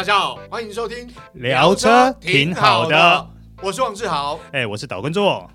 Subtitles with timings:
[0.00, 3.28] 大家好，欢迎收听聊车挺好的，
[3.62, 5.46] 我是王志豪，哎，我是岛根座。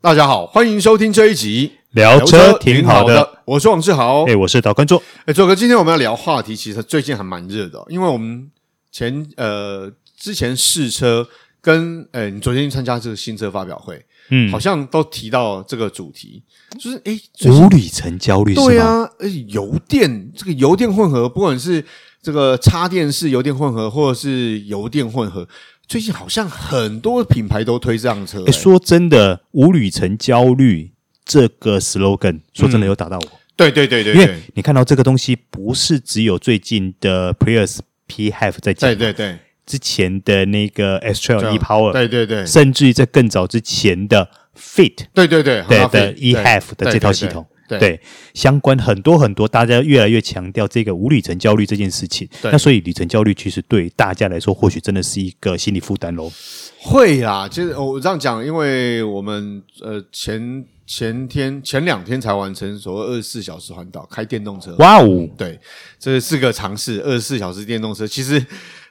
[0.00, 8.50] 大家好，欢迎收听这一集聊车挺好的，我是王志豪，哎，我是岛根座，哎，左哥，今天我们要聊话题，其实最近还蛮热的，因为我们
[8.90, 11.28] 前呃之前试车
[11.60, 14.02] 跟呃你昨天参加这个新车发表会。
[14.28, 16.42] 嗯，好像都提到这个主题，
[16.78, 21.84] 就是诶，无里程焦虑，对啊，而且油电这个油电混合，不管是
[22.22, 25.46] 这个插电式油电混合，或者是油电混合，
[25.86, 28.44] 最近好像很多品牌都推这辆车。
[28.46, 30.92] 哎，说真的，无里程焦虑
[31.24, 33.24] 这个 slogan，说真的有打到我。
[33.24, 39.38] 嗯、对对对对，因为你看到这个东西，不是只有最近的 Prius PHEV 在讲，对对对。
[39.64, 48.00] 之前的那个 X-Trail e-Power，对对对，甚至于在更早之前的 Fit，对对对，对的 e:HEV 的这套系统，对
[48.34, 52.28] 相关很多很多，大家越来越强调这个无里程焦虑这件事情。
[52.42, 56.30] 那所以里程焦虑其实对大家来说，或许真的是一个心理负担喽。
[56.78, 60.64] 会啊，其实我这样讲，因为我们呃前
[60.94, 65.58] 前天前两天才完成所谓二十四小时环岛开电动车，哇哦，对，
[65.98, 68.06] 这是个尝试，二十四小时电动车。
[68.06, 68.44] 其实。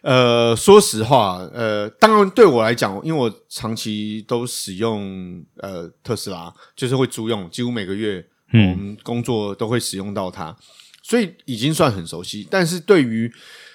[0.04, 10.58] 呃，说实话，呃，当然对我来讲，因为我长期都使用呃特斯拉，就是会租用，几乎每个月我们工作都会使用到它，
[11.04, 12.48] 所以已经算很熟悉。
[12.50, 13.32] 但是对于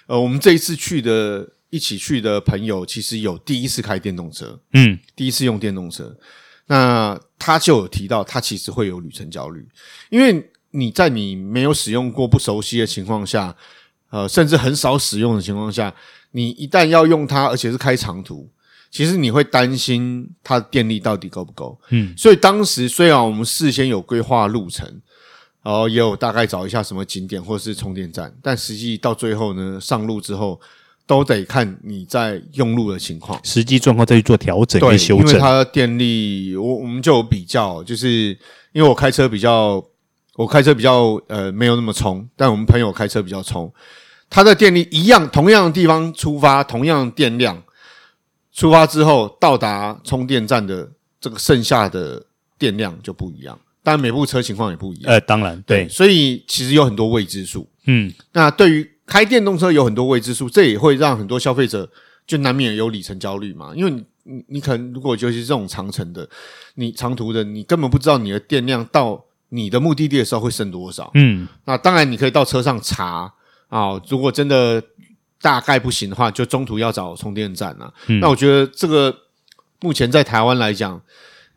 [0.08, 6.12] 呃我们这一次去的一起去的朋友，其实有第一次开电动车，嗯，第一次用电动车，
[6.66, 9.66] 那他就有提到，他其实会有旅程焦虑，
[10.10, 13.56] 因为你在你没有使用过、不熟悉的情况下，
[14.10, 15.94] 呃，甚至很少使用的情况下。
[16.32, 18.46] 你一旦要用它，而且是开长途，
[18.90, 21.80] 其实你会担心它的电力到底够不够。
[21.88, 24.86] 嗯，所以当时虽然我们事先有规划路程，
[25.62, 30.60] 然后也有大概找一下什么景点或是充电站，但实际到最后呢，上路之后
[31.06, 35.28] 都得看你在用路的情况，实际状况再去做调整跟修正。
[35.28, 38.36] 因为它的电力，我我们就有比较，就是
[38.72, 39.82] 因为我开车比较，
[40.34, 43.72] 我开车比较呃没有那么冲，但我们朋友开车比较冲。
[44.28, 47.62] 它的电力一样，同样的地方出发，同样的电量，
[48.52, 50.90] 出发之后到达充电站的
[51.20, 52.26] 这个剩下的
[52.58, 53.56] 电量就不一样。
[53.84, 55.12] 但，每部车情况也不一样。
[55.12, 57.68] 呃，当然，对，所以其实有很多未知数。
[57.86, 61.88] 嗯，那对于开电动车有很多未知数，这也会让很多消费者
[62.26, 63.72] 就难免有里程焦虑嘛。
[63.74, 66.28] 因为你你你可能如果尤其是这种长程的，
[66.74, 71.10] 你长途的，你根本不知道你的电量到你的目的地的时候会剩多少。
[71.14, 73.32] 嗯，那当然你可以到车上查。
[73.68, 74.80] 啊、哦，如果真的
[75.40, 77.94] 大概不行的话，就中途要找充电站了、啊。
[78.06, 79.12] 嗯、那我觉得这个
[79.80, 81.02] 目前在台湾来讲，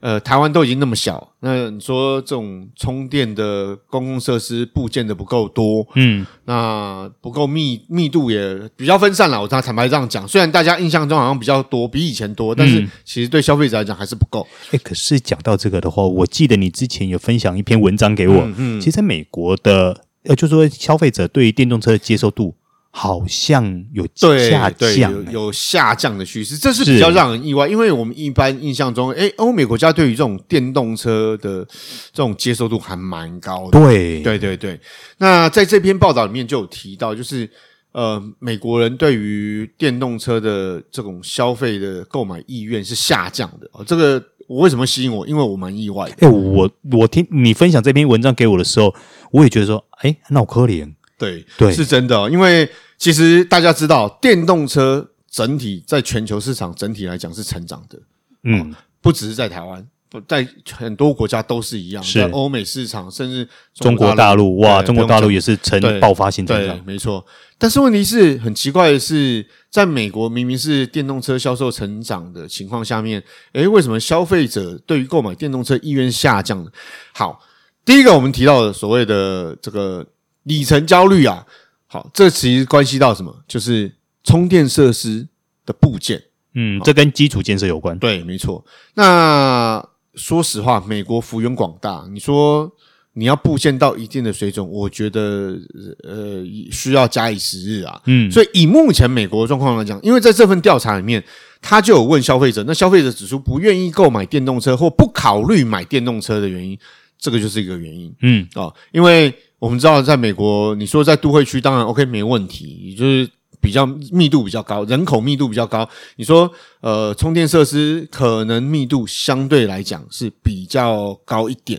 [0.01, 9.41] 呃，台湾都已经那么小，那你说这种充电的公共设施部件的不够多，嗯，那不够密密度也比较分散了。
[9.41, 14.47] 我他坦白这样讲，虽然大家印象中好像比较多，比以前多，但是其实对消费者来讲还是不够。
[14.71, 20.05] 哎、嗯，可是讲到这个的话，我记得你之前有分享一篇文章给我，嗯，嗯其实在美国的。
[20.25, 22.53] 呃，就是说消费者对于电动车的接受度
[22.91, 27.67] 好像有下降，有有下降的趋势，这是比较让人意外。
[27.67, 31.63] 因为我们一般印象中，诶，欧美国家对于这种电动车的
[32.11, 33.79] 这种接受度还蛮高的。
[33.79, 34.79] 对，对，对，对。
[35.17, 37.49] 那在这篇报道里面就有提到，就是
[37.91, 43.69] 呃，美国人对于电动车的这种消费的购买意愿是下降的。
[43.73, 44.23] 哦，这个。
[44.49, 45.27] 我为什么吸引我？
[45.27, 46.13] 因为我蛮意外的。
[46.21, 48.91] 哎、欸，我我听你分享这篇文章给我的时候，
[49.29, 50.91] 我也觉得说，哎、欸，那我可怜。
[51.19, 52.27] 对对，是真的哦。
[52.27, 57.99] 因为其实大家知道，电动车整体在全球市场整体来讲是成长的。
[58.43, 59.85] 嗯，不只是在台湾。
[60.27, 67.23] 在很多国家都是一样，在欧美市场，甚至中国大陆，哇，中国大陆也是呈爆发性增长，对，没错。
[67.59, 76.71] 但是问题是很奇怪的是，在美国明明是电动车销售成长的情况下面，诶，为什么消费者对于购买电动车意愿下降呢？
[77.13, 77.39] 好，
[77.85, 80.03] 第一个我们提到的所谓的这个
[80.49, 81.45] 里程焦虑啊，
[81.85, 83.43] 好，这其实关系到什么？
[83.47, 83.93] 就是
[84.23, 85.27] 充电设施
[85.63, 86.21] 的部件，
[86.55, 88.65] 嗯，这跟基础建设有关，对，没错。
[88.95, 92.69] 那说实话，美国幅员广大，你说
[93.13, 95.55] 你要布建到一定的水准，我觉得
[96.03, 98.01] 呃需要假以时日啊。
[98.07, 101.23] 嗯，所以以目前美国的状况来讲，因为在这份调查里面，
[101.61, 106.77] 他就有问消费者，那消费者指出不愿意购买电动车或不考虑买电动车的原因，
[107.19, 108.11] 这个就是一个原因。
[108.21, 113.29] 嗯，哦，因为我们知道在美国，你说在都会区当然 OK 没问题，就是。
[113.61, 115.87] 比较密度比较高，人口密度比较高。
[116.15, 121.77] 你说，呃，充电设施可能密度相对来讲是比较高一点，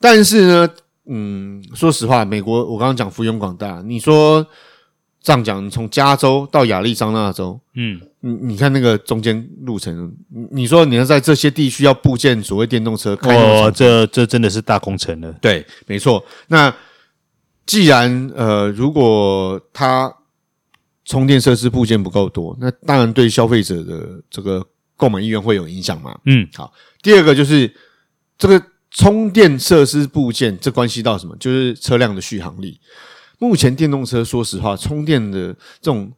[0.00, 0.68] 但是呢，
[1.06, 4.44] 嗯，说实话，美国我刚刚讲幅员广大，你说
[5.22, 10.12] 这样讲，你从加州到亚利桑那州，嗯，你你看那个中间路程，
[10.50, 15.32] 你说你要在这些地区要布建所谓电动车，哦，这这真的是大工程了。
[15.40, 16.20] 对，没错。
[16.48, 16.74] 那
[17.68, 20.12] 既然呃，如果它
[21.04, 24.66] 充电设施部件不够多，那当然对消费者的这个
[24.96, 26.18] 购买意愿会有影响嘛。
[26.24, 26.72] 嗯，好。
[27.00, 27.72] 第二个就是
[28.36, 28.60] 这个。
[28.90, 31.36] 充电设施部件，这关系到什么？
[31.36, 32.80] 就是车辆的续航力。
[33.38, 36.10] 目前电动车，说实话，充电的这种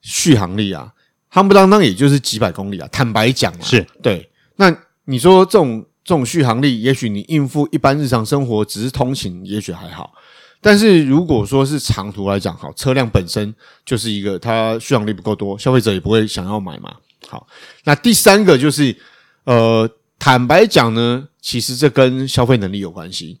[0.00, 0.90] 续航力啊，
[1.30, 2.88] 夯不当当也就是几百公里啊。
[2.90, 4.28] 坦白讲啊，是对。
[4.56, 4.74] 那
[5.04, 10.14] 你说这种这种续航力，也许你应付一般日常生活，只是通勤，也许还好。
[10.60, 16.94] 但是如果说是长途来讲，好，车辆本身就是一个它续航力不够多，消费者也不会想要买嘛。
[17.26, 17.46] 好，
[17.84, 18.96] 那第三个就是
[19.44, 19.90] 呃。
[20.20, 23.38] 坦白讲呢，其实这跟消费能力有关系。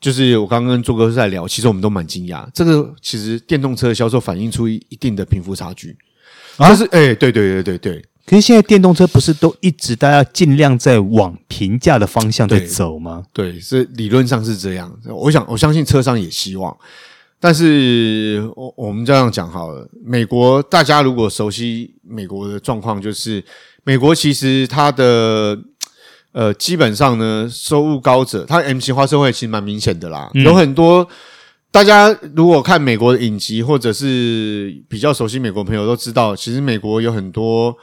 [0.00, 2.48] 就是我刚刚跟做哥在聊，其实我们都蛮惊讶。
[2.54, 5.98] 这个其实电动车的销售反映出一定的贫富差距。
[6.56, 8.04] 啊，就是哎，对对对对对。
[8.30, 13.24] 可是现在电动车不是都一直大家尽量在往平价的方向在走吗？
[13.32, 14.96] 对，对，是理论上是这样。
[15.08, 16.76] 我想我相信车商也希望。
[17.40, 23.44] 但是我我们这样讲好了，美国大家如果熟悉美国的状况，就是
[23.82, 25.58] 美国其实它的。
[26.32, 30.30] 呃，基本上呢，收入高者，它 M 型化社会其实蛮明显的啦。
[30.34, 31.04] 嗯、有很多
[31.72, 37.76] 大家如果看美国的影集，或者是比较熟悉美国朋友都知道，其实美国有很多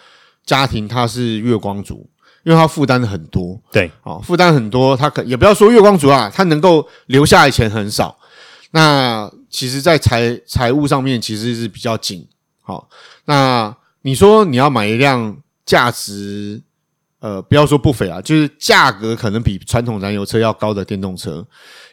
[0.48, 2.10] 家庭他是月光族，
[2.44, 3.62] 因为他负担的很多。
[3.72, 8.18] 对，哦，负担很多，他可也不要说月光族啊，他能够留下来钱很少。
[8.72, 12.28] 那其实，在财财务上面其实是比较紧。
[12.62, 12.88] 好、哦，
[13.26, 16.64] 那你说你要买一辆价值。
[17.20, 21.44] 呃，不要说不菲啊，就是价格可能比传统燃油车要高的电动车，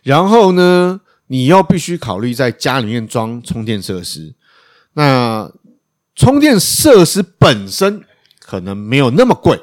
[0.03, 4.35] 然后呢，你要必须考虑在家里面装充电设施。
[4.93, 5.50] 那
[6.15, 8.05] 充电设施本身
[8.44, 9.58] 可能没有那么贵，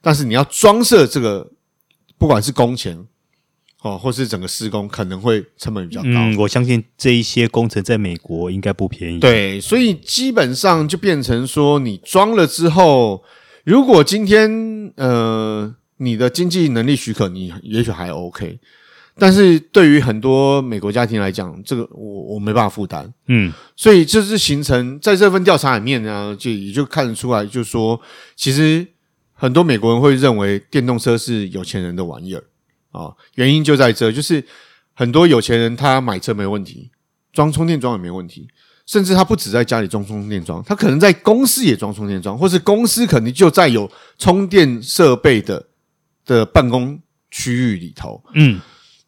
[0.00, 1.52] 但是你要装设这个，
[2.16, 2.98] 不管是工钱
[3.82, 6.08] 哦，或是整个施工，可能会成本比较高。
[6.08, 9.18] 嗯，我相信这一些工程在美国应该不便宜。
[9.18, 13.22] 对，所以基本上就变成说，你装了之后。
[13.64, 18.58] 如果今天呃你的经济能力许可，你也许还 OK，
[19.16, 28.00] 但是对于很多美国家庭来讲，这个我我没办法负担，嗯，所以就是形成在这份调查里面呢，就也就看得出来，就是说
[28.36, 28.86] 其实
[29.32, 32.42] 很多美国人会认为电动车是有钱人的玩意儿
[32.90, 34.44] 啊，原因就在这，就是
[34.94, 36.90] 很多有钱人他买车没问题，
[37.32, 38.48] 装充电桩也没问题。
[38.84, 43.88] 甚至他不止在家里装充电桩，他可能在公司也装充电桩，或是公司可能就在有
[44.18, 45.64] 充电设备的
[46.26, 47.00] 的办公
[47.30, 48.20] 区域里头。
[48.34, 48.60] 嗯，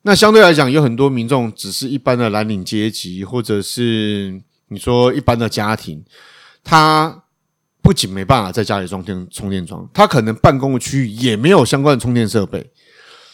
[0.07, 6.05] 那相对来讲，有很多民众只是一般的蓝领阶级，或者是你说一般的家庭，
[6.63, 7.25] 他
[7.83, 12.71] 不仅没办法在家里装电充电桩，他可能办公的区域也没有相关的充电设备。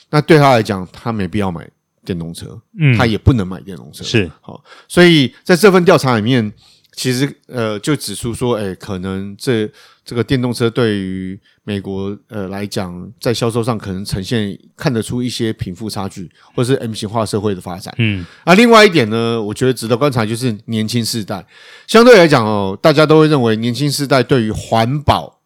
[0.08, 1.69] 那对他来讲，他没必要买。
[2.02, 6.50] 电动车，嗯，他也不能买电动车，是好，所以在这份调查里面，
[6.92, 9.70] 其实呃，就指出说，哎，可能这
[10.04, 21.46] 这个电动车对于美国呃来讲，在销售上可能呈现看得出一些贫富差距，或是 M 型化社会的发展，嗯，啊，另外一点呢，我觉得值得观察就是年轻世代，
[21.86, 25.41] 相对来讲哦，大家都会认为年轻世代对于环保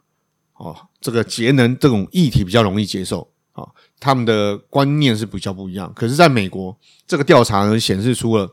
[0.54, 3.28] 哦这个节能这种议题比较容易接受。
[4.00, 6.76] 他们的观念是比较不一样，可是在美国，
[7.06, 8.50] 这个调查呢显示出了，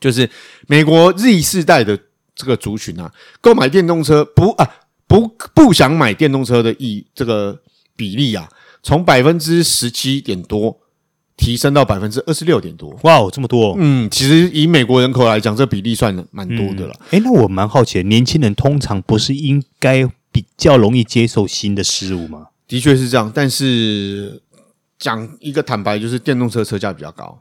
[0.00, 0.30] 就是
[0.66, 1.98] 美国 Z 世代的
[2.38, 4.66] 这个族群啊，购买电动车不啊
[5.06, 7.60] 不不想买电动车的意这个
[7.94, 8.48] 比例啊，
[8.82, 10.78] 从百分之十七点多
[11.36, 12.98] 提升到百分之二十六点多。
[13.02, 13.74] 哇哦，这么多！
[13.78, 16.94] 嗯，其实以美国人口来讲，这比例算蛮多的了。
[17.10, 22.46] 诶、嗯，那我蛮好奇，年轻人通常不是应该比较容易接受新的事物吗？
[22.66, 24.40] 的确是这样，但是。
[25.00, 27.40] 讲一个坦白，就是电动车车价比较高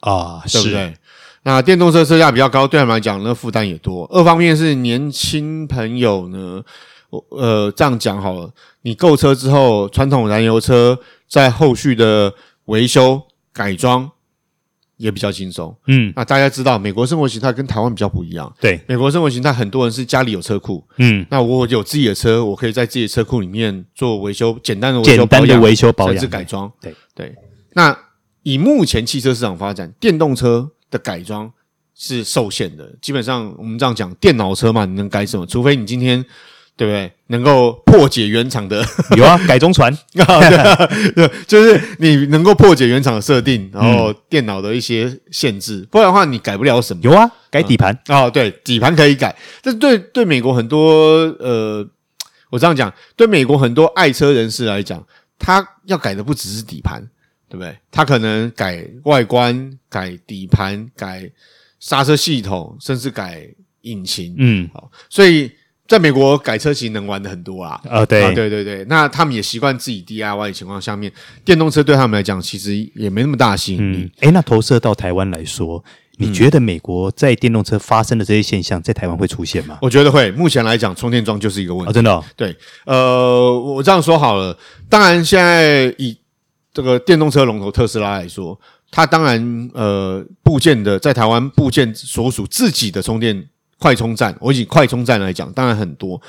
[0.00, 0.94] 啊，对不对？
[1.42, 4.06] 是那电动车车价比较高，对他们来讲，那负担也多。
[4.12, 6.62] 二方面是年轻朋友呢，
[7.10, 12.34] 我呃这样讲好了，你购车之后，传统燃油车在后续的
[12.66, 14.10] 维修改装
[14.98, 15.74] 也比较轻松。
[15.86, 18.52] 嗯，那大家知道，美国生活形态跟台湾比较不一样。
[18.60, 20.84] 对，美国生活形态，很多人是家里有车库。
[20.98, 26.70] 嗯，那我有自己的车，我可以在自己的车库里面做维修，简单的维修保养、简单的维修保养、甚至改装。
[26.82, 27.34] 对对。
[27.72, 27.96] 那
[28.42, 31.50] 以目前汽车市场发展，电动车的改装
[31.94, 32.92] 是受限的。
[33.00, 35.46] 基本上，我们这样讲，电脑车嘛，你能改什么？
[35.46, 36.24] 除非你今天。
[36.76, 37.12] 对不对？
[37.26, 38.82] 能够破解原厂的
[39.14, 47.02] 有啊，改中传 啊，对啊，对，就是你能够破解原厂的设定，然后电脑的一些限制，不然的话你改不了什么。
[47.02, 51.86] 有啊，改底盘啊，哦，对，底盘可以改，但是对对美国很多呃，
[52.48, 55.06] 我这样讲，对美国很多爱车人士来讲，
[55.38, 57.06] 他要改的不只是底盘，
[57.50, 57.76] 对不对？
[57.90, 61.30] 他可能改外观、改底盘、改
[61.80, 63.46] 刹车系统，甚至改
[63.82, 64.34] 引擎。
[64.38, 65.52] 嗯，好，所以。
[65.90, 71.12] 在美国改车型能玩的很多啊，呃，对，啊，对对对，那他们也习惯自己 DIY 的情况下面，
[71.44, 74.08] 电动车对他们来讲其实也没那么大吸引力。
[74.20, 75.82] 哎，那投射到台湾来说，
[76.18, 79.80] 你觉得美国在电动车发生的这些现象，在台湾会出现吗？
[79.82, 80.30] 我觉得会。
[80.30, 81.90] 目前来讲，充电桩就是一个问题。
[81.90, 82.24] 哦，真的哦？
[82.36, 84.56] 对，呃，我这样说好了，
[84.88, 86.16] 当然现在以
[86.72, 88.58] 这个电动车龙头特斯拉来说，
[88.90, 93.48] 它当然呃部件的在台湾部件所属自己的充电。
[93.82, 96.20] 快充站，我以快充站来讲，当然很多，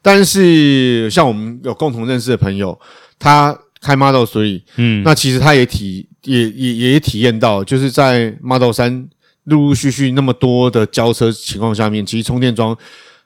[0.00, 2.78] 但是像我们有共同认识的朋友，
[3.18, 9.08] 他开 Model 3，嗯，那其实他也体也也也体验到，就是在 Model 三
[9.42, 12.78] 陆陆续续那么多的交车情况下面，其实充电桩，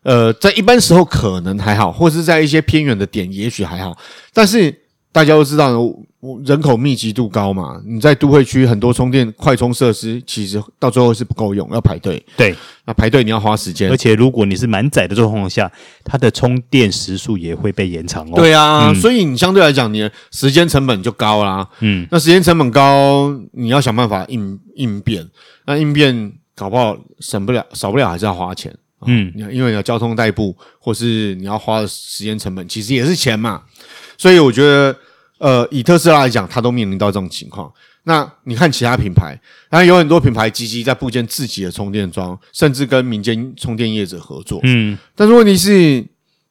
[0.02, 3.95] 呃，在一般时候可能还好，或是在一些偏远的点也许还好，
[4.33, 4.75] 但是
[5.12, 5.78] 大家都知道。
[6.45, 12.25] 人口密集度高嘛，你在都会区很多充电快充设施，其实到最后是不够用，要排队。
[12.37, 12.54] 对，
[12.87, 15.71] 那排队你要花时间，而且如果你是满载的状况下，
[16.02, 18.33] 它的充电时速也会被延长哦。
[18.37, 21.69] 对啊，嗯、所以你相对来讲，你的时间成本就高啦。
[21.81, 25.28] 嗯，那时间成本高，你要想办法应应变，
[25.66, 28.75] 那应变搞不好省不了，少不了还是要花钱。
[29.07, 33.62] 嗯，因为你要交通代步，或是你要花的时间成本，其实也是钱嘛。
[34.16, 34.97] 所以我觉得。
[35.38, 37.73] 呃，以特斯拉来讲，它都面临到这种情况。
[38.05, 39.38] 那你看其他品牌，
[39.71, 44.61] 当然有很多品牌积极在布建自己的充电桩，甚至跟民间充电业者合作。
[44.62, 46.05] 嗯，但是问题是，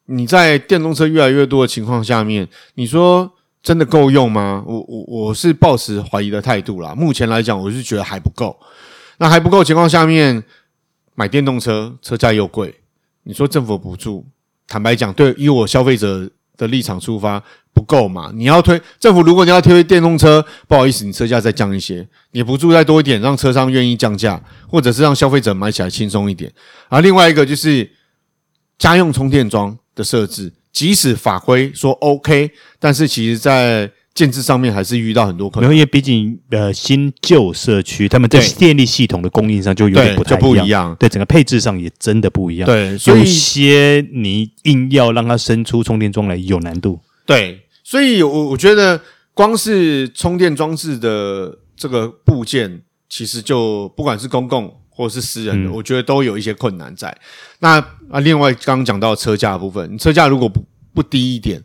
[0.06, 4.64] 你在电动车越来越多的情况下面，你说真的够用吗？
[4.66, 6.92] 我我我是抱持怀疑的态度啦。
[6.94, 8.58] 目前来讲，我是觉得还不够。
[9.18, 10.42] 那还不够情况下面，
[11.14, 12.74] 买电动车车价又贵，
[13.22, 14.26] 你说政府补助，
[14.66, 17.42] 坦白讲，对以我消费者的立场出发。
[17.74, 18.30] 不够嘛？
[18.32, 26.52] 你要推政府，如果你要推电动车，不好意思，你车价再降一些，你补助再多一点，让车商愿意降价，或者是让消费者买起来轻松一点。
[26.88, 27.90] 而另外一个就是
[28.78, 35.72] 家用充电桩的设置，即使法规说 OK，但是其实在建制上面还是遇到很多困难。
[35.72, 42.66] 因为毕竟呃新旧社区，他们在电力系统的供应上就有点不太一样，不一样，对整个配置上也真的不一样。
[42.66, 47.00] 对，所以有些你硬要让它伸出充电桩来有难度。
[47.26, 47.60] 对。
[47.86, 48.98] 所以，我我觉得
[49.34, 52.80] 光是充电装置的这个部件，
[53.10, 57.14] 其实就不管是公共或是私人的，嗯、我觉得都有一些困难在。
[57.58, 57.78] 那
[58.08, 61.62] 啊，另外刚刚讲到车价部分，你车价如果不不低一点，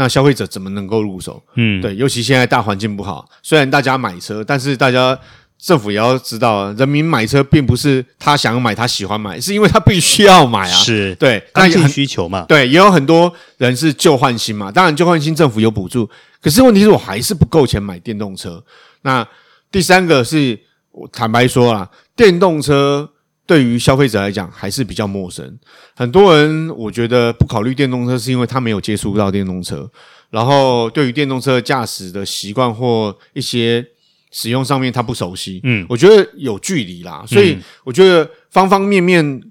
[0.00, 1.42] 那消费者怎么能够入手？
[1.56, 5.18] 嗯，对，尤其现在大环境不好，虽然大家买车，但是大家。
[5.62, 10.72] 政府也要知道，人民买车并不是他想买、他喜欢买，是因为他必须要买啊。
[10.72, 12.46] 是对，刚性需求嘛。
[12.48, 14.72] 对，也有很多人是旧换新嘛。
[14.72, 16.08] 当然，旧换新政府有补助，
[16.40, 18.64] 可是问题是我还是不够钱买电动车。
[19.02, 19.22] 那
[19.70, 20.58] 第三个是
[20.92, 23.06] 我坦白说啊，电动车
[23.50, 25.58] 对于消费者来讲还是比较陌生。
[25.96, 29.90] 很多人我觉得不考虑电动车，是因为他没有接触到电动车，
[30.30, 33.84] 然后对于电动车驾驶的习惯或一些。
[34.32, 39.42] 使用上面他不熟悉，嗯，我觉得有距离啦，所以我觉得方方面面，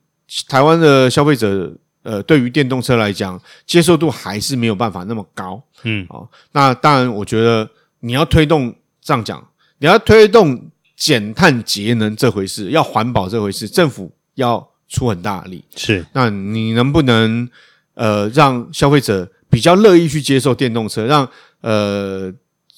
[0.48, 1.70] 台湾的消费者，
[2.02, 9.46] 呃，对于电动车来讲，接受度还是没有办法那么高，嗯，哦，那当然，我觉得你要推动这样讲，
[9.80, 17.50] 你要推动减碳节能这回事，要环保这回事，政府要出很大的力，是，那你能不能
[17.96, 21.28] 呃让消费者比较乐意去接受电动车，让
[21.62, 22.32] 呃。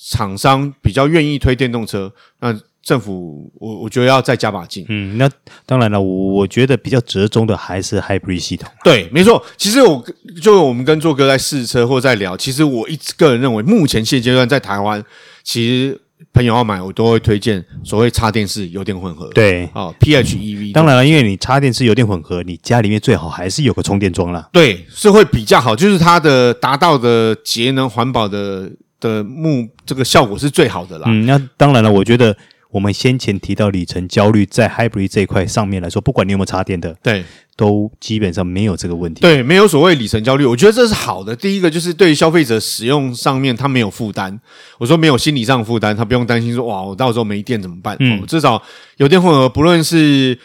[0.03, 2.51] 厂商比较愿意推电动车，那
[2.81, 4.83] 政府我我觉得要再加把劲。
[4.89, 5.29] 嗯，那
[5.63, 8.67] 当然了，我我觉得比较折中的还是 hybrid 系统。
[8.83, 9.41] 对，没错。
[9.57, 10.03] 其实我
[10.41, 15.01] 就我们跟做哥在试车或在聊，其实我一直个人认为，目前现阶段在台湾，
[15.43, 16.01] 其实
[16.33, 19.27] 朋友要买，我都会推荐所谓插电式油电混合。
[19.33, 20.71] 对，哦，PHEV。
[20.71, 24.49] 当然了，因为你插电式油电混合，你家里面最好还是有个充电桩啦。
[24.51, 28.71] 对，是会比较好，就是它的达到的节能环保的。
[29.01, 31.05] 的目这个效果是最好的啦。
[31.07, 32.37] 嗯，那当然了，我觉得
[32.71, 37.23] 我们先前提到里程焦虑，在 Hybrid 这一块上面来说，不管你有没有插电的，对，
[37.57, 39.21] 都基本上没有这个问题。
[39.21, 41.35] 对，没有所谓里程焦虑，我觉得这是好的。
[41.35, 44.39] 第一个就是对于消费者使用上面，他没有负担。
[44.77, 47.97] 我说没有心理上负担，他不用担心说哇，我到时候没电怎么办？
[47.99, 48.61] 嗯，至少
[48.97, 50.37] 有电混合，不论是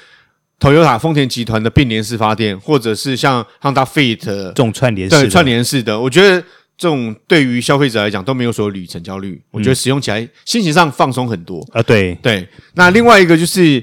[0.58, 6.42] Toyota 丰田集团的并联式发电，或者是像 Honda Fit 这种串联式的串联式的，我觉得
[6.76, 11.82] 这种对于消费者来讲都没有所谓里程焦虑，我觉得使用起来心情上放松很多啊。
[11.82, 13.82] 对对，那另外一个就是。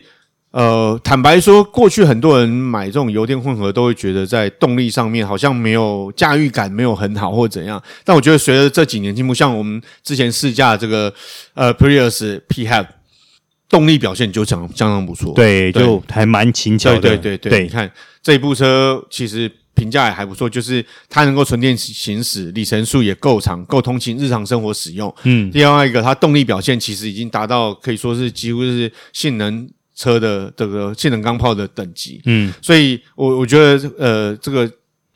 [0.54, 7.82] 呃，坦白说，过去很多人买这种油电混合都会觉得在动力上面好像没有驾驭感，没有很好或怎样。
[8.06, 11.12] 但我觉得随着这几年进步，像我们之前试驾这个
[11.56, 12.86] 呃 Prius PHEV，
[13.68, 17.00] 动力表现就相相当不错，对，就还蛮轻巧的。
[17.02, 19.52] 对对对对，你看这部车其实
[19.84, 25.14] 评价也还不错，就是它能够纯电行驶，里程数也够长，够通勤日常生活使用。
[25.24, 29.70] 嗯，另外一个它动力表现其实已经达到可以说是几乎是性能。
[29.96, 34.68] 车的这个性能钢炮的等级，嗯，所以我我觉得，呃，这个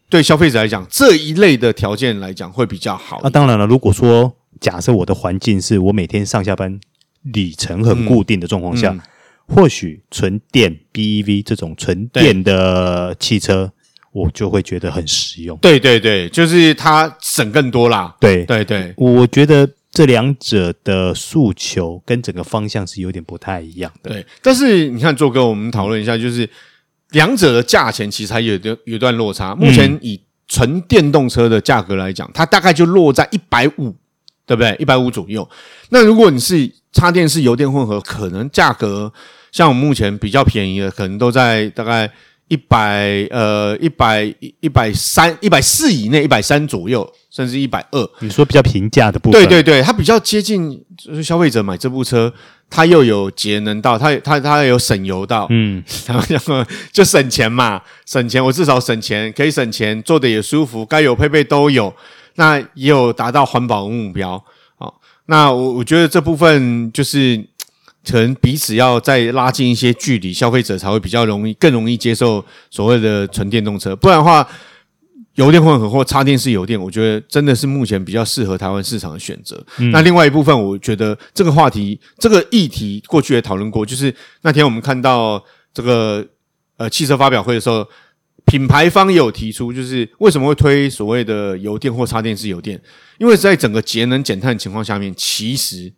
[0.08, 3.20] 对消费者来讲，这一类的条件来讲会比较好。
[3.24, 4.32] 那、啊、当然了，如果说
[4.62, 6.80] 假设我的环境是我每天上下班
[7.24, 13.72] 里程很固定的状况下，嗯嗯、或许纯电 BEV 这种纯电的汽车，
[14.18, 15.58] 我就会觉得很实用。
[15.60, 18.16] 对对对，就是它省更多啦。
[18.20, 19.70] 对对对，我觉得。
[19.90, 24.12] 这两者的诉求跟整个方向是有点不太一样的。
[24.12, 26.48] 对，但是你看，做哥，我们讨论一下，就是
[27.12, 29.56] 两者的价钱其实还有有有段落差。
[29.56, 33.96] 目前以纯电动车的价格来讲，它大概就落在一百五，
[34.46, 34.76] 对不对？
[34.78, 35.50] 一百五左右。
[35.90, 39.12] 那如果你是插电式油电混合，可能价格
[39.52, 42.12] 像我们目前比较便宜的，可能都在大概。
[42.48, 44.24] 一百呃一百
[44.62, 48.10] 一百三一百四以内，一百三左右，甚至一百二。
[48.20, 52.34] 你说比较平价的部分，对对对，它比较接近，就是消费者买这部车，
[52.70, 61.94] 它又有节能到，它它它有省油到，嗯，然后然后就省钱嘛，省钱，我至少省钱，可以省钱，坐的也舒服，该有配备都有，
[62.36, 64.42] 那也有达到环保目标。
[64.78, 67.46] 好，那我我觉得这部分就是。
[68.10, 73.94] 可能彼此要再拉近一些距离，消费者才会比较容易、更容易接受所谓的纯电动车。
[73.96, 74.48] 不然的话，
[75.36, 79.62] 油电混合或插电式油电，我觉得真的是目前比较适合台湾市场的选择。
[79.78, 85.44] 嗯、那另外一部分，我觉得这个话题、这个议题过去也讨论过，就是那天我们看到
[85.74, 86.26] 这个
[86.78, 87.86] 呃汽车发表会的时候，
[88.46, 92.82] 品牌方也有提出，就是为什么会推所谓的油电或插电式油电？
[93.20, 95.94] 因为在整个节能减碳情况下面，其实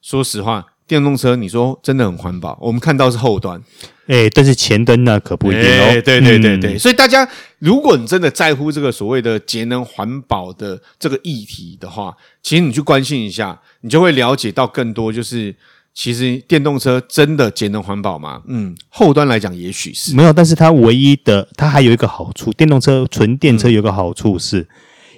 [0.00, 0.64] 说实话。
[0.88, 2.58] 电动车，你说真的很环保？
[2.60, 3.62] 我们看到是后端，
[4.06, 5.84] 哎、欸，但是前端呢可不一定哦。
[5.90, 15.12] 欸、对对对对，嗯、所以大家，如果你真的在乎这个所谓的节能环保的这个议题的话，其实你去关心一下，你就会了解到更多。
[15.12, 15.54] 就是
[15.92, 18.42] 其实电动车真的节能环保吗？
[18.48, 24.60] 嗯，后端来讲，也许是没有，但是它唯一的，它还有一个好处，电动车纯电车有个好处是。
[24.60, 24.66] 嗯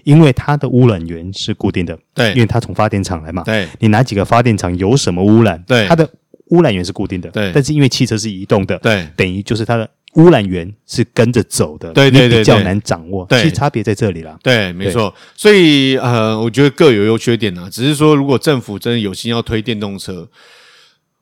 [0.05, 6.09] 因为它的污染源是固定的，对，因为它从发电厂来嘛，对，你哪几个发电厂有什么污染，对，它的
[6.51, 20.29] 污染源是固定的，对，但是因为汽车是移动的，对，等于就是它的污染源是跟着走的，对对对，比较难掌握，对，其实差别在这里啦，对，没错，所以呃，我觉得各有优缺点啊，只是说如果政府真的有心要推电动车。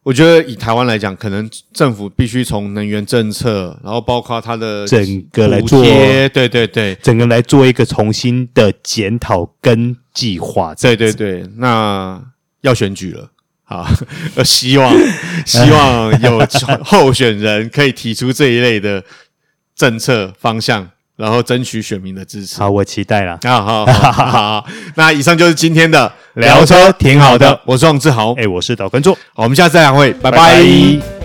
[0.09, 10.75] 我觉得以台湾来讲，可能政府必须从能源政策，然后包括它的整个来做，对对对，整个来做一个重新的检讨跟计划。
[10.77, 12.19] 对对对，那
[12.63, 13.31] 要选举了，
[13.65, 13.87] 好，
[14.43, 14.91] 希望
[15.45, 16.41] 希望有
[16.83, 19.05] 候选人可以提出这一类的
[19.77, 20.91] 政策方向。
[21.19, 22.59] 然后争取选民的支持。
[22.61, 23.33] 好，我期待了。
[23.43, 27.61] 啊，好，好，好，好， 那以上就是今天的聊车，挺好的。
[27.67, 29.13] 我是王志豪，哎，我是导观众。
[29.35, 30.39] 好，我们下次再会，拜拜。
[30.39, 31.18] 拜拜。